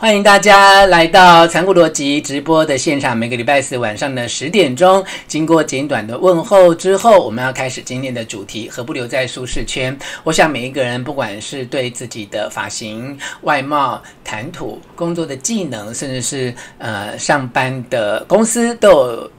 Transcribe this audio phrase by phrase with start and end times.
[0.00, 3.16] 欢迎大家来到残酷逻辑直播的现场。
[3.16, 9.98] 每个礼拜四晚上的十点钟，经过简短的问候之后，我们要开始今天的主题：何不留在舒适圈？
[10.22, 19.30] 我想每一个人，不管是对自己的发型、外貌、谈吐、工作的技能，甚至是呃上班的公司，都有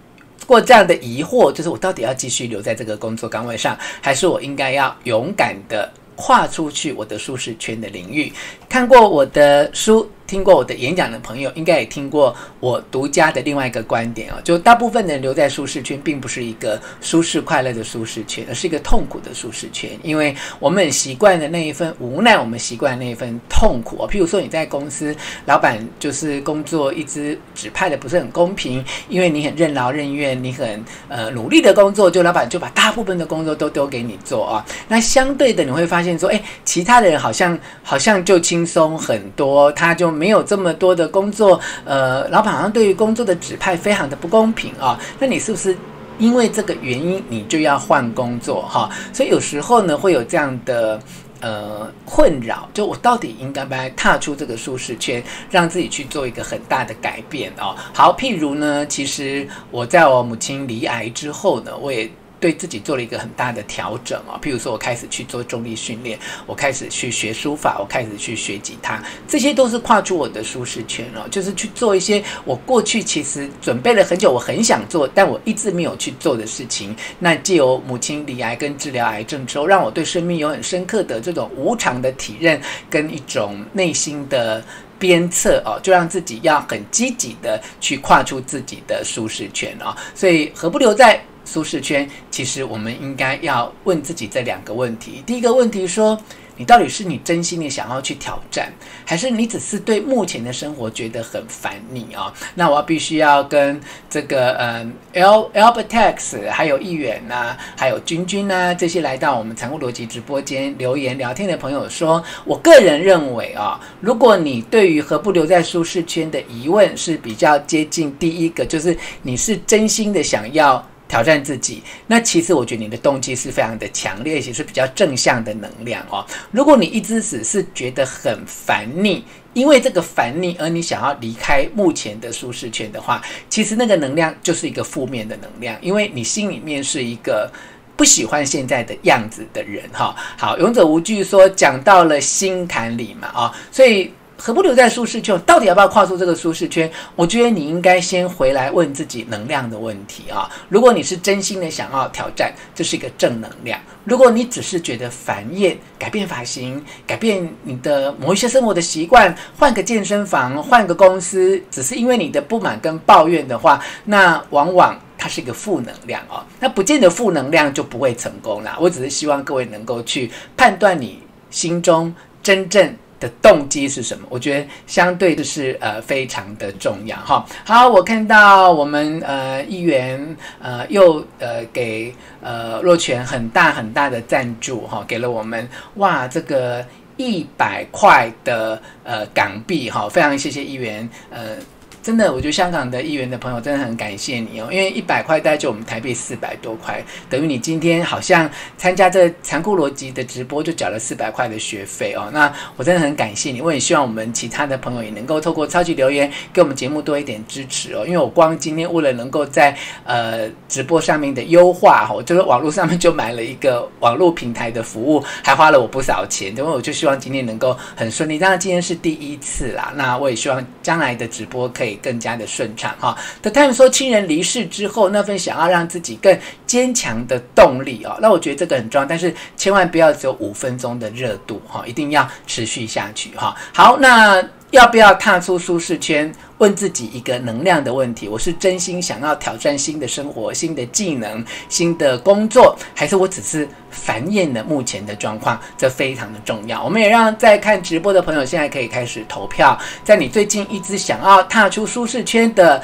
[0.45, 8.33] 过这样的疑惑，就是我到底要继续留在这个工作岗位上，还是我应该要勇敢的跨出去我的舒适圈的领域？
[8.67, 10.05] 看过我的书。
[10.29, 19.89] 听过我的演讲的朋友，应该也听过我独家的另外一个观点啊，就大部分人留在舒适圈，并不是一个舒适快乐的舒适圈，而是一个痛苦的舒适圈。
[20.03, 24.07] 因为我们很习惯的那一份无奈，我们习惯那一份痛苦啊。
[24.07, 25.15] 譬如说你在公司，
[25.47, 34.63] 老板就是工作一直指派的不是很公平，因为你很任劳任怨，你很呃努力的工作，就老板就把大部分的工作都丢给你做啊。
[34.87, 40.18] 那相对的你会发现说，哎，其他的人好像好像就轻松很多，他就。
[40.19, 44.99] 没有这么多的工作，呃，老板好像对于工作的指派非常的不公平啊。
[45.17, 45.73] 那你是不是
[46.17, 48.89] 因为这个原因，你就要换工作哈？
[49.13, 51.01] 所以有时候呢，会有这样的
[51.39, 57.73] 呃困扰，就我到底应该不该踏出这个舒适圈，让自己去做一个很大的改变哦。
[57.93, 62.11] 好，譬如呢，其实我在我母亲离癌之后呢，我也。
[62.39, 76.95] 对自己做了一个很大的调整啊，譬如说我开始去做重力训练，我开始去学书法，我开始去学吉他，这些都是跨出我的舒适圈哦，就是去做一些我过去其实准备了很久，我很想做，但我一直没有去做的事情。
[77.19, 84.63] 那借由母亲离癌跟治疗癌症之后，让我对生命有很深刻的这种无常的体认，跟一种内心的
[84.97, 89.95] 鞭策哦，就让自己要很积极的去跨出自己的舒适圈啊。
[90.15, 95.23] 所以何不留在舒适圈，其实我们应该要问自己这两个问题。
[95.25, 96.15] 第一个问题说，
[96.55, 98.71] 你到底是你真心的想要去挑战，
[99.03, 102.31] 还是你只是对目前的生活觉得很烦腻啊？
[102.53, 120.85] 那我必须要跟这个嗯，L Albertex 还有议员呐，还有君君呐这些来到我们残酷逻辑直播间留言聊天的朋友说，我个人认为啊，如果你对于何不留在舒适圈的疑问是比较接近第一个，就是你是真心的想要。
[121.09, 126.23] 挑战自己，那其实我觉得你的动机是非常的强烈，而且是比较正向的能量哦。
[126.51, 129.23] 如果你一直只是觉得很烦腻，
[129.53, 137.51] 因为这个烦腻而你想要离开目前的舒适圈的话，其实那个能量就是一个负面的能量，因为你心里面是一个
[137.97, 140.15] 不喜欢现在的样子的人哈。
[140.37, 144.13] 好，勇者无惧说讲到了心坎里嘛啊，所以。
[144.39, 145.37] 何不留在舒适圈？
[145.41, 146.89] 到底要不要跨出这个舒适圈？
[147.17, 150.49] 我觉得你应该先回来问自己能量的问题啊！
[150.69, 166.41] 如果你是真心的想要挑战，这是一个正能量；如果你只是觉得烦厌，改变发型，改变你的某一些生活的习惯，换个健身房，换个公司，只是因为你的不满跟抱怨的话，那往往它是一个负能量哦。
[166.61, 168.77] 那不见得负能量就不会成功啦。
[168.79, 172.95] 我只是希望各位能够去判断你心中真正。
[173.19, 174.25] 的动机是什么？
[174.29, 177.45] 我觉得相对的是呃非常的重要哈。
[177.65, 186.85] 好，我看到我们呃议员呃又呃给呃若权很大很大的赞助哈，给了我们哇这个
[187.17, 191.57] 一百块的呃港币哈，非常谢谢议员呃。
[192.01, 202.29] 真的，我觉得香港的议员的朋友真的很感谢你哦，因为一百块大概就我们台币四百多块，等于你今天好像参加这残酷逻辑的直播就缴了四百块的学费哦。
[202.31, 208.05] 那我真的很感谢你，我也希望我们其他的朋友也能够透过超级留言给我们节目多一点支持哦。
[208.07, 218.39] 因为我光今天为了能够在呃直播上面的优化我，就是网络上面就买了一个网络平台的服务，还花了我不少钱，因为我就希望今天能够很顺利。
[218.39, 221.88] 当然今天是第一次啦，那我也希望将来的直播可以。
[221.95, 223.17] 更加的顺畅哈。
[223.41, 229.05] The time 说，亲人离世之后，那份想要让自己更坚强的动力哦，那我觉得这个很重要。
[229.05, 233.55] 但是千万不要只有五分钟的热度哈，一定要持续下去哈。
[233.73, 236.31] 好，那要不要踏出舒适圈？
[236.59, 245.59] 问自己一个能量的问题：我是真心想要挑战新的生活、新的技能、新的工作，还是我只是繁衍了目前的状况？
[245.77, 246.83] 这非常的重要。
[246.83, 252.83] 我们也让在看直播的朋友现在可以开始投票，在你最近一直想要踏出舒适圈的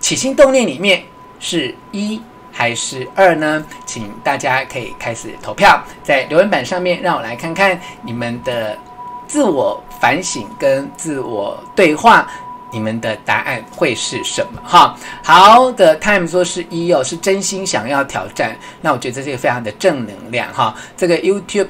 [0.00, 1.02] 起心动念里面，
[1.38, 3.64] 是一还是二呢？
[3.84, 8.76] 请大家可以开始投票，在留言板上面，让我来看看你们的
[9.28, 12.26] 自我反省跟自我对话。
[12.72, 14.62] 你们的答案会是什么？
[14.64, 18.56] 哈，好的，Time 说是一哦，是真心想要挑战。
[18.80, 20.72] 那我觉得这是个非常的正能量哈。
[20.96, 21.66] 这个 YouTube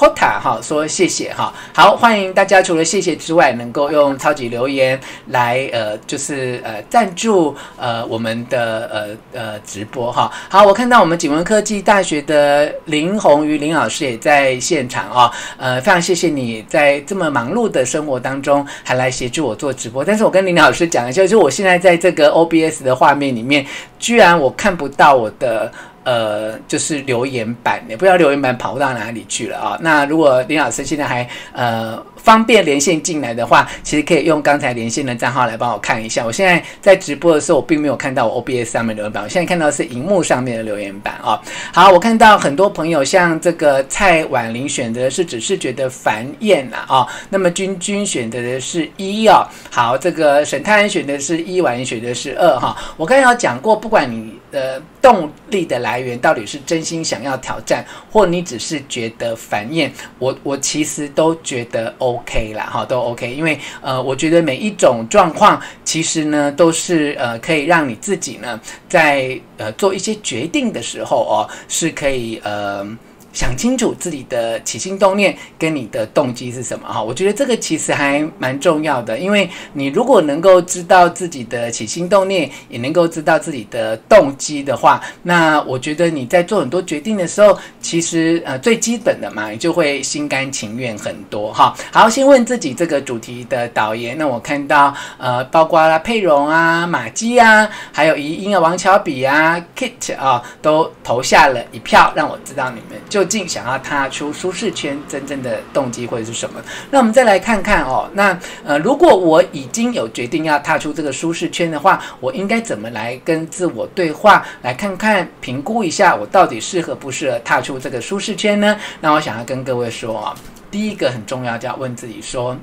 [0.00, 8.88] Kota 哈说谢谢哈，好，欢迎大家除了谢谢之外，能够用超级留言来呃就是呃赞助呃我们的
[9.34, 10.32] 呃呃直播哈。
[10.48, 23.66] 好，我看到我们景文科技大学的林宏瑜林老师也在现场啊，呃非常谢谢你在这么忙碌的生活当中还来协助我做直播，但是我跟林老师讲一下，就我现在在这个 OBS 的画面里面，
[23.98, 25.70] 居然我看不到我的。
[26.04, 29.78] 呃，就是留言板，也不知道留言板跑到哪里去了啊。
[29.80, 32.02] 那如果林老师现在还呃。
[32.22, 36.22] 方便连线进来的话，其实可以用刚才连线的账号来帮我看一下。
[36.22, 41.40] 我现在在直播的时候，我并没有看到我 OBS 上面留言板，我现在看到是荧幕上面的留言板啊。
[41.72, 47.06] 好，我看到很多朋友，像这个蔡婉玲选择的是只是觉得烦厌呐啊。
[47.30, 49.42] 那么君君选择的是一哦。
[49.70, 52.76] 好，这个沈泰安选的是一，婉玲选的是二哈。
[52.98, 72.86] 我刚才有讲过，不管你的动力的来来源到底是真心想要挑战，或你只是觉得烦厌，我我其实都觉得 OK 啦，哈，都 OK，因为呃，我觉得每一种状况其实呢，都是呃，可以让你自己呢，在呃做一些决定的时候哦，是可以呃。
[73.32, 77.02] 想清楚自己的起心动念跟你的动机是什么哈？
[77.02, 87.56] 我觉得这个其实还蛮重要的，因为你如果能够知道自己的起心动念，也能够知道自己的动机的话，那我觉得你在做很多决定的时候，
[87.90, 91.74] 其实呃最基本的嘛，你就会心甘情愿很多哈。
[91.90, 94.16] 好，先问自己这个主题的导言。
[94.16, 102.96] 那我看到呃，包括了佩蓉啊、马基啊，还有怡英啊、王乔比啊、Kit 啊，都投下了一票，让我知道你们。
[103.08, 106.62] 究竟想要踏出舒适圈，真正的动机会是什么？
[106.92, 108.08] 那我们再来看看哦。
[108.12, 114.46] 那呃，如果我已经有决定要踏出这个舒适圈的话，我应该怎么来跟自我对话？
[114.62, 118.78] 来看看评估一下，我到底适合不适合踏出这个舒适圈呢？
[119.00, 120.36] 那我想要跟各位说啊，
[120.70, 122.56] 第一个很重要，就要问自己说：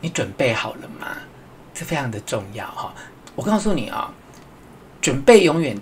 [0.00, 1.08] 你准备好了吗？
[1.74, 2.94] 这非常的重要哈。
[3.34, 4.10] 我告诉你啊，
[5.00, 5.76] 准备永远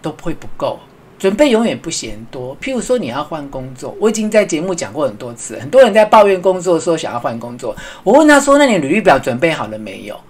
[0.00, 0.78] 都不会不够。
[1.18, 2.58] 准备永远不嫌多。
[2.58, 5.56] 譬如说，你要换工作，我已经在节目讲过很多次。
[5.60, 7.76] 很多人在抱怨工作，说想要换工作。
[8.02, 10.20] 我问他说：“那你履历表准备好了没有？”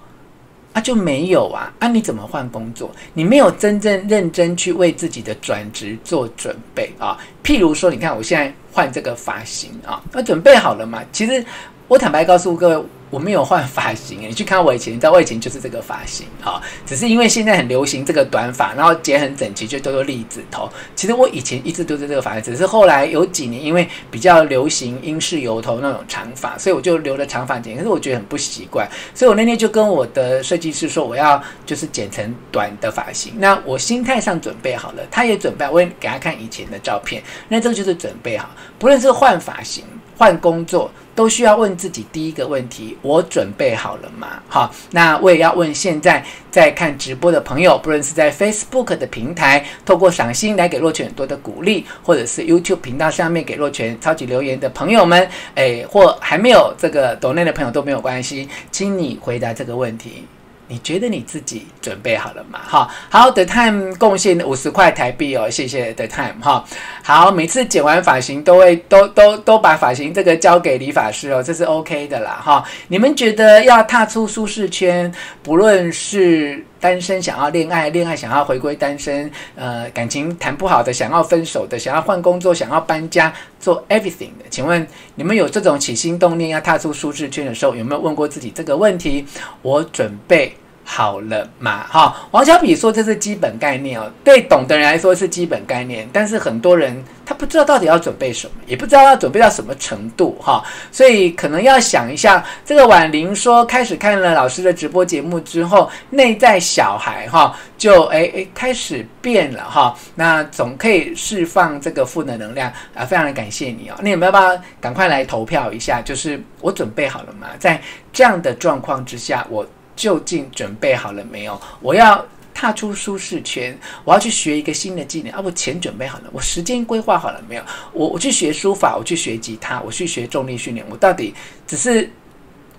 [0.73, 1.73] 啊，就没有啊。
[1.79, 2.91] 啊，你怎么换工作？
[3.15, 7.19] 你没有真正认真去为自己的转职做准备啊。
[7.45, 11.03] 譬如说，你看我现在换这个发型啊，那准备好了吗？
[11.13, 11.45] 其实
[11.89, 12.87] 我坦白告诉各位。
[13.13, 20.67] 我没有换发型，你去看我以前，你知道我以前就是这个发型啊，只是因为现在很流行这个短发，然后剪很整齐，就都是栗子头。
[20.97, 27.77] 其实我以前一直都是这个发型，只是后来有几年因为比较流行英式油头那种长发，所以我就留了长发剪。
[27.77, 33.35] 可是我觉得很不习惯，所以我那天就跟我的设计师说，我要就是剪成短的发型。
[33.37, 38.49] 那我心态上准备好了，他也准备，我也给他看以前的照片，那这个就是准备好，
[38.79, 39.85] 不论是换发型。
[40.15, 44.43] 换工作都需要问自己第一个问题：我准备好了吗？
[44.49, 60.27] 好，那我也要问现在在看直播的朋友，不论是在 Facebook 的平台，透过赏心来给若泉很多的鼓励，或者是 YouTube 频道上面给若泉超级留言的朋友们，诶，或还没有这个懂内的朋友都没有关系，请你回答这个问题。
[60.69, 62.61] 你觉得你自己准备好了吗？
[62.67, 66.65] 哈，好，The Time 贡献五十块台币哦，谢谢 The Time 哈。
[67.03, 72.65] 好，每次剪完发型都会都都都把发型这个交给理发师哦，这是 OK 的啦哈。
[72.89, 84.85] 你们觉得要踏出舒适圈，不论是单身想要恋爱，恋爱想要回归单身，呃，感情谈不好的想要分手的，想要换工作，想要搬家，做 everything 的，请问
[85.15, 89.25] 你们有这种起心动念要踏出舒适圈的时候，有没有问过自己这个问题？
[89.63, 90.53] 我准备。
[90.85, 97.01] 好了嘛，哈，王小比说这是基本概念哦，对懂的人来说是基本概念，但是很多人
[97.43, 102.47] 不知道到底要准备什么，也不知道要准备到什么程度，哈，所以可能要想一下。
[102.65, 113.97] 这个婉玲说，开始看了老师的直播节目之后，内在小孩哈就哎哎开始变了哈，那总可以释放这个负能量啊，非常的感谢你哦。
[113.99, 116.01] 那你们要不要赶快来投票一下？
[116.01, 117.49] 就是我准备好了吗？
[117.59, 117.83] 在
[118.13, 119.67] 这样的状况之下，我。
[119.95, 121.61] 究竟准备好了没有？
[121.83, 125.41] 我要踏出舒适圈，我要去学一个新的技能啊！
[125.45, 127.63] 我钱准备好了，我时间规划好了没有？
[127.93, 131.35] 我我去学书法，我去学吉他，我去学重力训练，我到底
[131.67, 132.11] 只是。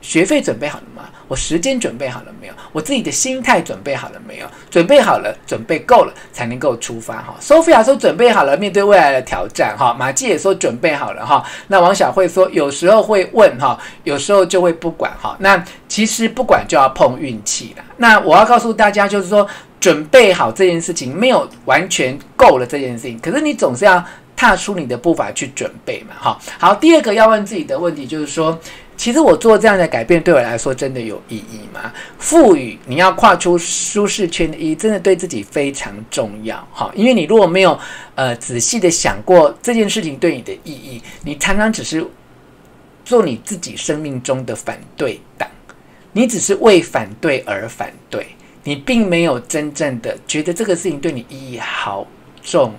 [0.03, 1.09] 学费准备好了吗？
[1.29, 2.53] 我时间准备好了没有？
[2.73, 4.45] 我自己的心态准备好了没有？
[4.69, 7.35] 准备好了，准备够了，才能够出发哈。
[7.39, 9.95] Sophia 说准备好了，面对未来的挑战哈。
[9.97, 11.43] 马季也说准备好了哈。
[11.67, 15.35] 那王小慧说有时候会问哈，有时候就会不管哈。
[15.39, 17.83] 那其实不管就要碰运气了。
[17.97, 19.47] 那我要告诉大家，就是说
[19.79, 24.03] 准备好这件事情没有完全够了这件事情，可是你总是要。
[24.35, 26.15] 踏出你的步伐去准备嘛。
[26.19, 28.59] 哈，好，第二个要问自己的问题就是说，
[28.95, 31.91] 其实我做这样的改变对我来说真的有意义吗？
[32.17, 36.65] 赋予你要跨出舒适圈的意义，真的对自己非常重要。
[36.71, 37.77] 哈，因为你如果没有
[38.15, 42.05] 呃仔细的想过这件事情对你的意义，你常常只是
[43.03, 45.49] 做你自己生命中的反对党，
[46.11, 48.27] 你只是为反对而反对，
[48.63, 52.07] 你并没有真正的觉得这个事情对你意义好
[52.41, 52.73] 重。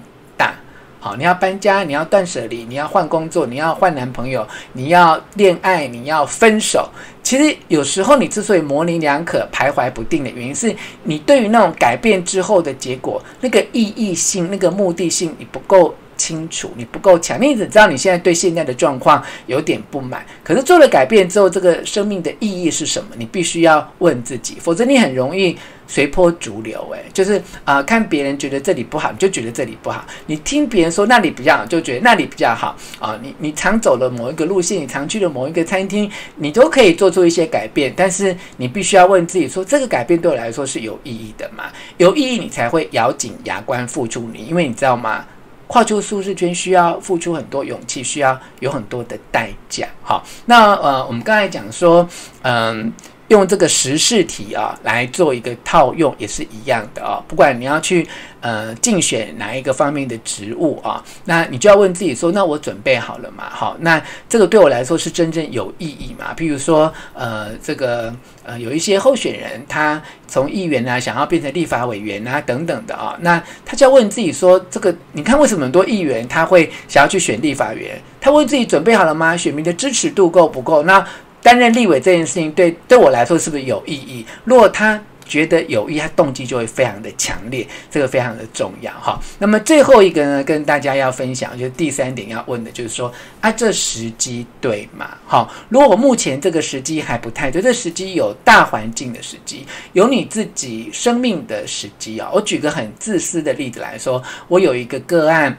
[1.04, 6.88] 好，你要搬家，你要断舍离，你要换工作，你要换男朋友，你要恋爱，你要分手。
[7.22, 15.94] 其实有时候你之所以模棱两可、徘徊不定的原因，是你对于那种改变之后的结果，那个意义性、那个目的性，你不够。
[16.16, 20.24] 清楚，你不够强，你只知道你现在对现在的状况有点不满。
[20.42, 23.10] 可是做了改变之后，这个生命的意义是什么？
[23.16, 25.56] 你必须要问自己，否则你很容易
[25.86, 26.88] 随波逐流。
[26.92, 37.92] 诶，就是啊、看别人觉得这里不好，你就觉得这里不好；你听别人说那里比较好，就觉得那里比较好啊、你你常走了某一个路线，你常去了某一个餐厅，你都可以做出一些改变。
[37.96, 41.64] 但是你必须要问自己说，这个改变对我来说是有意义的吗？
[41.98, 45.24] 有意义，你才会咬紧牙关付出你，因为你知道吗？
[45.66, 49.86] 跨出舒适圈需要付出很多勇气，需要有很多的代价。
[50.02, 52.08] 好，那呃，我们刚才讲说，
[52.42, 52.92] 嗯。
[53.34, 58.06] 用这个时事题啊来做一个套用也是一样的啊，不管你要去
[58.40, 63.44] 呃竞选哪一个方面的职务啊，那你就要问自己说，那我准备好了吗？
[63.50, 66.32] 好，那这个对我来说是真正有意义吗？
[66.36, 68.14] 譬如说呃这个
[68.44, 78.00] 呃有一些候选人他从议员啊想要变成立法委员啊等等的啊，那他就要问自己说，这个你看为什么很多议员他会想要去选立法员？
[78.20, 79.36] 他问自己准备好了吗？
[79.36, 80.82] 选民的支持度够不够？
[80.84, 81.04] 那
[81.44, 84.24] 担任立委这件事情对对我来说是不是有意义？
[84.44, 89.20] 如果他觉得有意义，他动机就会非常的强烈，这个非常的重要哈。
[89.38, 95.16] 那么最后一个呢，跟大家要分享就是第三点要问的就是说啊，这时机对吗？
[95.26, 102.30] 好，如果我目前这个时机还不太对，这时机有大环境的时机，有你自己生命的时机啊。
[102.32, 105.54] 我举个很自私的例子来说，我有一个个案，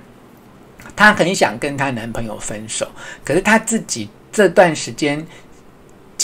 [0.96, 2.88] 她很想跟她男朋友分手，
[3.24, 5.26] 可是她自己这段时间。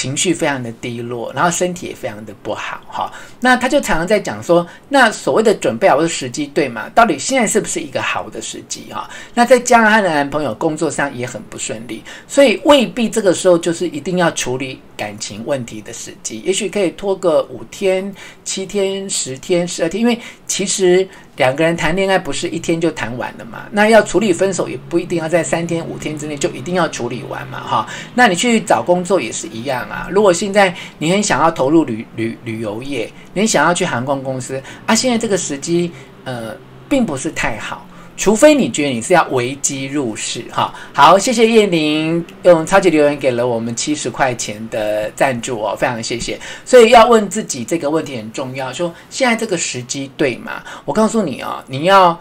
[0.01, 3.13] 情绪非常的低落，然后身体也非常的不好，哈。
[3.39, 6.89] 那他就常常在讲说，那所谓的准备好的时机对吗？
[6.96, 9.08] 到底现在是不是一个好的时机，哈？
[9.36, 21.08] 那再加上她的男朋友工作上也很不顺利，所以未必这个时候就是一定要处理感情问题的时机，也许可以拖个五天、七天、十天、十二天，因为其实。
[21.38, 23.65] 两个人谈恋爱不是一天就谈完了嘛？
[23.72, 27.60] 那要处理分手也不一定要在三天五天之内就一定要处理完嘛？
[27.63, 30.08] 哈，那你去找工作也是一样啊。
[30.12, 35.91] 如果现在你很想要投入旅旅旅游业，你想要去航空公司啊，现在这个时机
[36.25, 36.55] 呃
[36.88, 37.88] 并不是太好。
[38.22, 46.40] 除非你觉得你是要危机入市，哈，好，谢谢叶玲用超级留言给了我们七十块钱的赞助哦，非常谢谢。
[46.63, 50.62] 所以要问自己这个问题很重要，说现在这个时机对吗？
[50.86, 52.16] 我告诉你啊，你要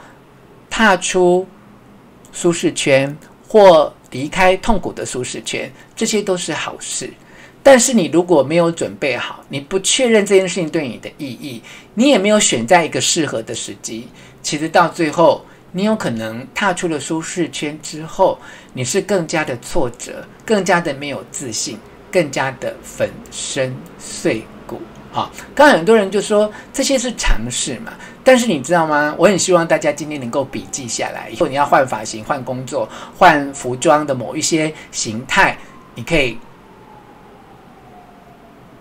[0.71, 1.47] 踏出
[2.33, 3.15] 舒适圈
[3.47, 7.13] 或离开痛苦的舒适圈，这些都是好事。
[7.63, 11.61] 但是你如果没有准备好，你不确认这件事情对你的意义，
[11.93, 14.09] 你也没有选在一个适合的时机，
[14.43, 15.45] 其实到最后。
[15.73, 18.39] 你有可能踏出了舒适圈之后，
[18.73, 21.79] 你是更加的挫折，更加的没有自信，
[22.11, 24.81] 更加的粉身碎骨。
[25.13, 29.15] 好，刚刚很多人就说这些是尝试嘛，但是你知道吗？
[29.19, 35.57] 我很希望大家今天能够笔记下来，以后你要换发型、换工作、换服装的某一些形态，
[35.95, 36.39] 你可以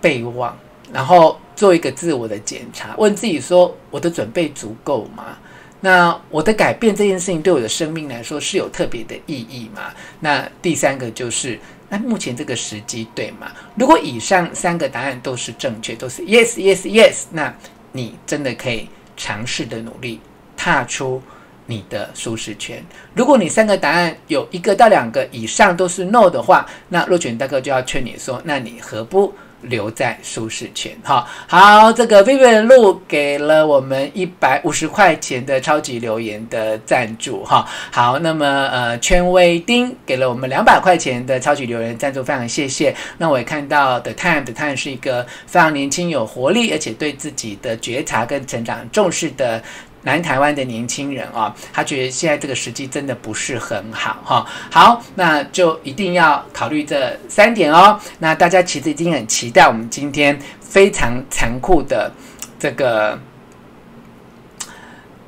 [0.01, 0.55] 备忘，
[0.93, 5.37] 然后做一个自我的检查，问自己说：我的准备足够吗？
[5.81, 9.93] 那我的改变这件事情对我的生命来说是有特别的意义吗？
[10.19, 11.57] 那第三个就是，
[11.87, 13.51] 那目前这个时机对吗？
[13.75, 17.53] 如果以上三个答案都是正确，都是 yes yes yes，那
[17.93, 20.19] 你真的可以尝试的努力
[20.57, 21.21] 踏出
[21.65, 22.83] 你的舒适圈。
[23.13, 29.33] 如果你三个答案有一个到两个以上都是 no 的话，那若权大哥就要劝你说，那你何不？
[29.61, 42.95] 留在舒适圈，哈，好，这个 Vivian 路给了我们一百五十块钱的超级留言的赞助，哈，好，那么呃，圈威丁给了我们两百块钱的超级留言赞助，非常谢谢。
[43.17, 49.61] 那我也看到 The Time，The Time 是一个非常年轻、有活力，而且对自己的觉察跟成长重视的。
[50.03, 54.45] 南台湾的年轻人啊，他觉得现在这个时机真的不是很好哈。
[54.71, 57.99] 好，那就一定要考虑这三点哦。
[58.19, 62.09] 那大家其实已经很期待我们今天非常残酷的
[62.57, 63.19] 这个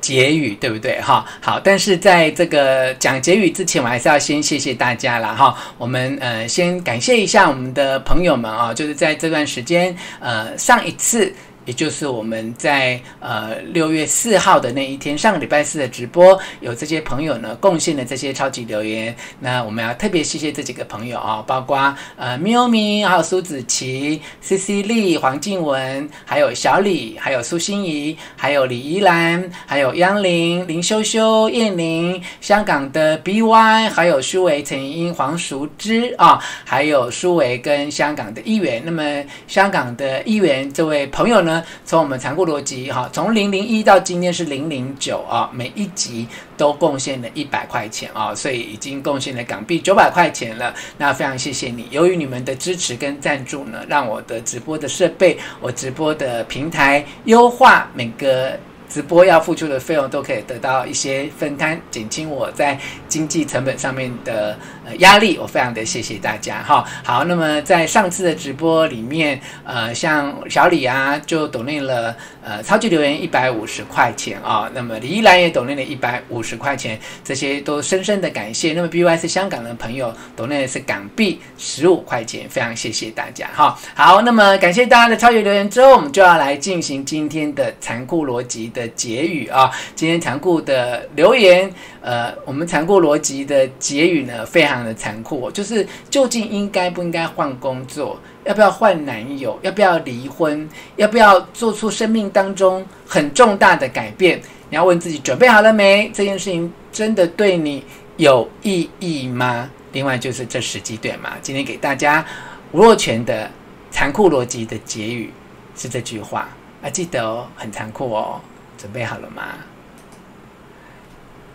[0.00, 0.98] 结语，对不对？
[1.02, 5.54] 哈，好，但是在这个讲结语之前，我还是要先谢谢大家了哈。
[5.76, 11.34] 我们呃先感谢一下我们的朋友们啊，就是在这段时间呃上一次。
[11.64, 19.14] 也就是我们在呃六月四号的那一天，上个礼拜四的直播，有这些朋友呢贡献了这些超级留言。
[19.38, 38.82] 那我们要特别谢谢这几个朋友啊，包括呃喵咪，还有苏子琪、C C 丽、黄静文，还有小李，还有苏心怡，还有李怡兰，还有央林、林修修、燕玲，香港的 B Y，还有舒维、陈英、黄淑芝啊，还有舒维跟香港的议员。
[38.84, 39.02] 那么
[39.46, 41.51] 香港的议员这位朋友呢？
[41.84, 50.72] 从我们残酷逻辑哈，从零零一到今天是零零九啊，每一集都贡献了一百块钱啊，所以已经贡献了港币九百块钱了。
[50.98, 58.58] 那非常谢谢你，由于你们的支持跟赞助呢，让我的直播的设备，我直播的平台优化每个。
[58.92, 62.78] 直播要付出的费用都可以得到一些分摊，减轻我在
[63.08, 65.36] 经济成本上面的呃压力。
[65.38, 66.84] 我非常的谢谢大家哈。
[67.04, 74.70] 好，那么在上次的直播里面，呃，像小李啊，就抖内了呃超级留言一百五十块钱啊。
[74.74, 78.72] 那么李依兰也抖内了一百五十块钱，这些都深深的感谢。
[78.72, 83.78] 那么 BY 是香港的朋友抖内是港币十五块钱，非常谢谢大家哈。
[83.94, 88.62] 好，那么感谢大家的超级留言之后，我们就要来进行今天的残酷逻辑。
[88.72, 91.68] 的结语啊，今天残酷的留言，
[92.00, 104.40] 呃，我们残酷逻辑的结语呢，非常非常的残酷，就是究竟应该不应该换工作，要不要换男友，要不要离婚，要不要做出生命当中很重大的改变？
[104.70, 106.10] 你要问自己准备好了没？
[106.14, 107.84] 这件事情真的对你
[108.16, 109.68] 有意义吗？
[109.92, 111.32] 另外就是这十几点嘛？
[111.42, 112.24] 今天给大家
[112.70, 113.50] 吴若权的
[113.90, 115.30] 残酷逻辑的结语
[115.76, 116.48] 是这句话
[116.82, 118.40] 啊，记得哦，很残酷哦。
[118.78, 119.42] 准备好了吗？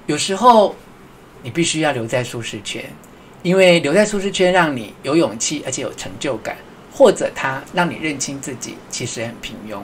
[0.06, 0.76] 有时候
[1.44, 2.84] 你必须要留在舒适圈，
[3.48, 6.58] 因为留在舒适圈让你有勇气，而且有成就感，
[6.92, 9.80] 或者它让你认清自己其实很平庸。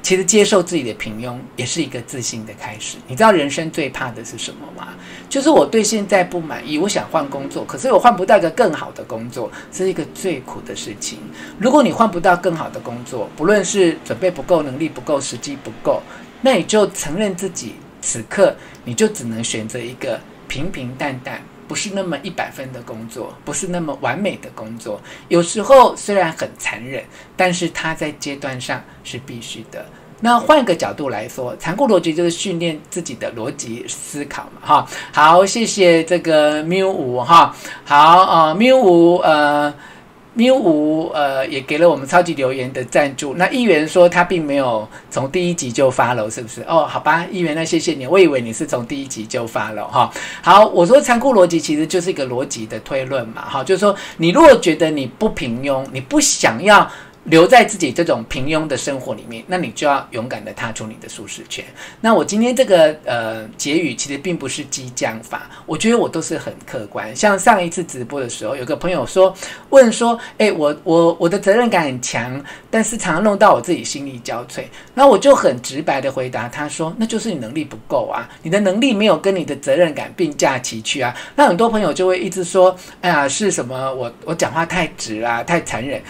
[0.00, 2.96] 其实接受自己的平庸也是一个自信的开始。
[3.08, 4.94] 你知道人生最怕的是什么吗？
[5.28, 11.18] 就是我对现在不满意，我想换工作，可是我换不到一个更好的工作，是一个最苦的事情。
[11.58, 16.00] 如果你换不到更好的工作，不论是准备不够、能力不够、时机不够。
[16.40, 18.54] 那你就承认自己此刻
[18.84, 25.00] 你就只能选择一个平平淡淡，不是那么一百分的工作，不是那么完美的工作。
[25.28, 27.04] 有时候虽然很残忍，
[27.36, 29.84] 但是它在阶段上是必须的。
[30.20, 34.88] 那换个角度来说，残酷逻辑就是训练自己的逻辑思考嘛，哈。
[35.12, 37.54] 好，谢谢这个 Miu 五哈。
[37.84, 39.72] 好啊 Miu 五呃。
[40.38, 43.34] 喵五呃也给了我们超级留言的赞助。
[43.34, 46.62] 那议员说他并没有从第一集就发了是不是？
[46.62, 48.06] 哦，好吧，议员，那谢谢你。
[48.06, 50.08] 我以为你是从第一集就发了哈。
[50.40, 56.88] 好，我说残酷逻辑其实就是一个逻辑的推论嘛，哈，就是说你如果觉得你不平庸，你不想要。
[57.30, 61.64] 留在自己这种平庸的生活里面，那你就要勇敢地踏出你的舒适圈。
[62.00, 67.14] 那我今天这个呃结语其实并不是激将法，我觉得我都是很客观。
[67.14, 69.34] 像上一次直播的时候，有个朋友说
[69.70, 74.62] 问说，诶，我我我的责任感很强，但是常常弄到我自己心力交瘁。
[74.94, 81.14] 那我就很直白的回答他说，那就是你能力不够啊，你的能力没有跟你的责任感并驾齐驱啊。
[81.36, 83.92] 那很多朋友就会一直说，哎呀，是什么？
[83.94, 86.02] 我我讲话太直啊，太残忍。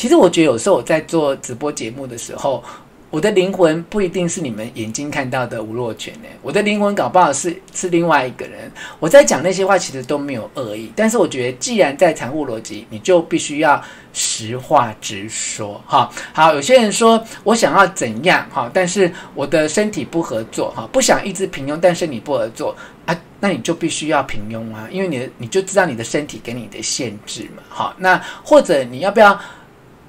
[0.00, 2.64] 其实我觉得有时候我在做直播节目的时候，
[3.10, 8.72] 我的灵魂不一定是你们眼睛看到的吴若权呢，我的灵魂搞不好是是另外一个人。
[8.98, 13.78] 我在讲那些话其实都没有恶意，但是我觉得既然在残酷逻辑，你就必须要
[14.14, 16.10] 实话直说哈。
[16.32, 27.62] 好，有些人说我想要怎样哈，但是我的身体不合作哈，不想一直平庸，但是你不合作啊，那你就必须要平庸啊，因为你的你就知道你的身体给你的限制嘛。
[27.68, 29.38] 好，那或者你要不要？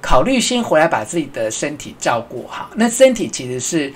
[0.02, 3.94] 考虑先回来把自己的身体照顾好，那身体其实是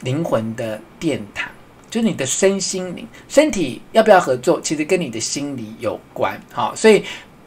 [0.00, 1.50] 灵魂的殿堂，
[1.90, 3.08] 就是你的身心灵。
[3.28, 6.38] 身体要不要合作，其实跟你的心理有关。
[6.52, 7.02] 好，所以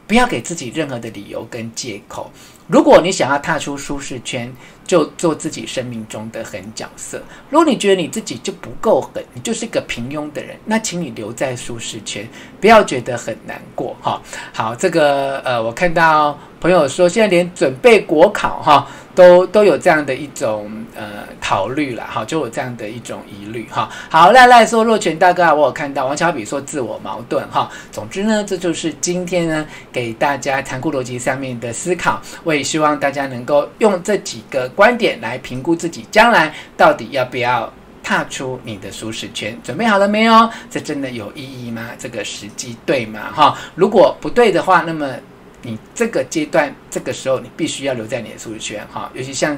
[0.08, 2.32] 不要给自己任何的理由跟借口。
[2.67, 4.52] 如果你想要踏出舒适圈，
[4.86, 7.21] 就做自己生命中的狠角色。
[7.50, 12.28] 如果你觉得你自己就不够狠，你就是一个平庸的人，那请你留在舒适圈，
[12.62, 13.95] 不要觉得很难过。
[14.02, 14.21] 哈，
[14.54, 16.38] 好，这个呃，我看到。
[16.62, 23.88] 朋友说，现在连准备国考哈，都都有这样的一种呃考虑了哈，就有这样的一种疑虑哈。
[24.10, 27.69] 好，赖赖说若泉大哥啊，我有看到王小比说自我矛盾哈。
[27.91, 32.19] 总之呢，这就是今天呢给大家残酷逻辑上面的思考。
[32.43, 37.72] 我也希望大家能够用这几个观点来评估自己将来到底要不要
[38.04, 39.58] 踏出你的舒适圈。
[39.64, 40.50] 准备好了没有？
[40.70, 41.92] 这真的有意义吗？
[41.98, 43.32] 这个时机对吗？
[43.34, 45.16] 哈，如果不对的话，那么
[45.64, 48.86] 你这个阶段这个时候你必须要留在你的舒适圈。
[48.92, 49.58] 哈，尤其像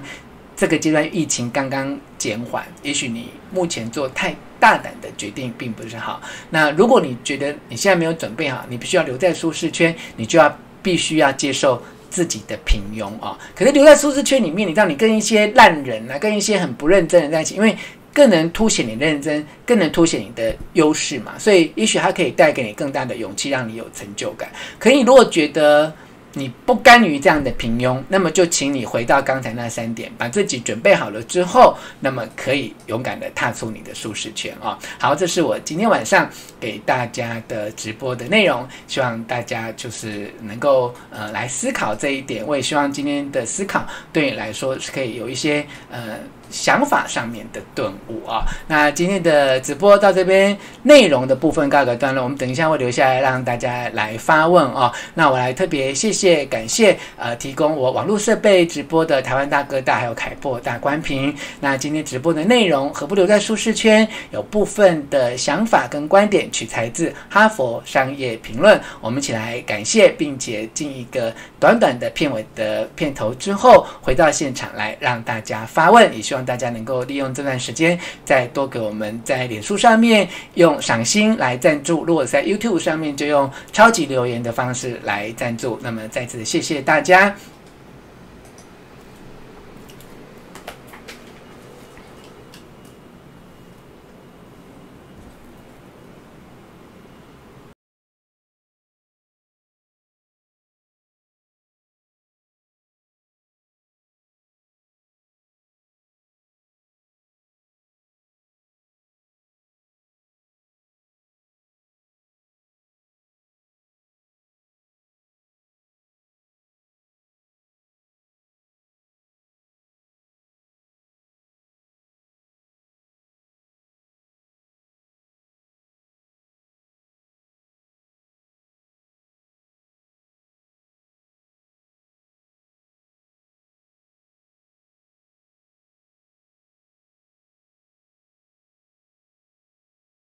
[0.55, 6.21] 这个阶段疫情刚刚减缓，也许你目前做太大胆的决定并不是好。
[6.49, 11.81] 那如果你觉得你现在没有准备好，你必须要留在舒适圈，你就要必须要接受。
[12.09, 17.75] 自己的平庸啊，可是留在舒适圈里面，你让你跟一些烂人啊，跟一些很不认真的在一起，因为
[18.13, 24.49] 更能凸显你认真，更能凸显你的优势嘛，所以也许它可以带给你更大的勇气，让你有成就感。
[24.79, 25.93] 可你如果觉得，
[26.37, 34.77] 你不甘于这样的平庸，那么就请你回到刚才那三点，把自己准备好了之后，那么可以勇敢的踏出你的舒适圈啊、哦！
[34.99, 42.45] 好，这是我今天晚上给大家的直播的内容，希望大家就是能够呃来思考这一点。
[42.45, 46.17] 我也希望今天的思考对你来说是可以有一些呃。
[46.49, 54.91] 想法上面的顿悟啊，那今天的直播到这边，内容的部分告个段落，我们等一下会留下来让大家来发问啊。
[55.13, 61.35] 那我来特别谢谢感谢呃提供我网络设备直播的台湾大哥大还有凯擘大关屏。
[61.59, 64.07] 那今天直播的内容何不留在舒适圈？
[64.31, 76.36] 有部分的想法跟观点取材自哈佛商业评论，我们一起来感谢，并且进一个短短的片尾的片头之后，回到现场来让大家发问，也希望。
[76.37, 85.79] 希望大家能够利用这段时间，再多给我们在脸书上面用赏心来赞助，如果在 YouTube 上面就用超级留言的方式来赞助。
[85.81, 87.35] 那么再次谢谢大家。